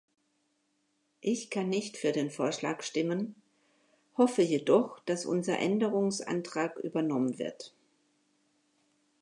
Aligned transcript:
Ich 1.19 1.51
kann 1.51 1.69
nicht 1.69 1.95
für 1.95 2.11
den 2.11 2.31
Vorschlag 2.31 2.81
stimmen, 2.81 3.35
hoffe 4.17 4.41
jedoch, 4.41 4.97
dass 5.01 5.27
unser 5.27 5.59
Änderungsantrag 5.59 6.77
übernommen 6.79 7.37
wird. 7.37 7.75